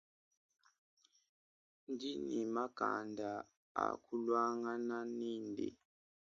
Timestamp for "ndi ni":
1.91-2.43